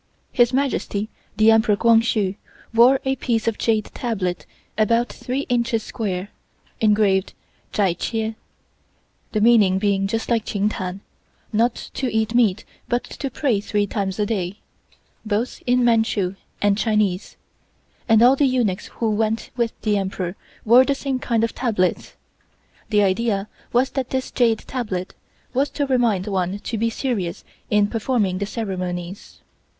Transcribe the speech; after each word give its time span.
His 0.31 0.51
Majesty, 0.51 1.09
the 1.37 1.51
Emperor 1.51 1.75
Kwang 1.75 2.01
Hsu, 2.01 2.33
wore 2.73 2.99
a 3.05 3.17
piece 3.17 3.47
of 3.47 3.59
jade 3.59 3.91
tablet 3.93 4.47
about 4.75 5.09
three 5.13 5.41
inches 5.41 5.83
square, 5.83 6.29
engraved 6.79 7.33
"Chai 7.71 7.93
Chieh" 7.93 8.33
(the 9.31 9.39
meaning 9.41 9.77
being 9.77 10.07
just 10.07 10.27
like 10.27 10.43
Chin 10.43 10.69
Tan 10.69 11.01
not 11.53 11.75
to 11.93 12.11
eat 12.11 12.33
meat 12.33 12.65
but 12.89 13.03
to 13.03 13.29
pray 13.29 13.59
three 13.59 13.85
times 13.85 14.17
a 14.17 14.25
day), 14.25 14.57
both 15.23 15.61
in 15.67 15.85
Manchu 15.85 16.33
and 16.63 16.79
Chinese, 16.79 17.37
and 18.09 18.23
all 18.23 18.35
the 18.35 18.47
eunuchs 18.47 18.87
who 18.97 19.11
went 19.11 19.51
with 19.55 19.79
the 19.83 19.99
Emperor 19.99 20.35
wore 20.65 20.83
the 20.83 20.95
same 20.95 21.19
kind 21.19 21.43
of 21.43 21.53
tablets. 21.53 22.15
The 22.89 23.03
idea 23.03 23.47
was 23.71 23.91
that 23.91 24.09
this 24.09 24.31
jade 24.31 24.63
tablet 24.65 25.13
was 25.53 25.69
to 25.69 25.85
remind 25.85 26.25
one 26.25 26.57
to 26.57 26.77
be 26.79 26.89
serious 26.89 27.43
in 27.69 27.85
performing 27.85 28.39
the 28.39 28.47
ceremonies. 28.47 29.41